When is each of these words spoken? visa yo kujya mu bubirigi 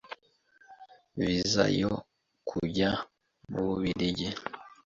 visa 1.21 1.63
yo 1.81 1.93
kujya 2.49 2.89
mu 3.49 3.59
bubirigi 3.67 4.29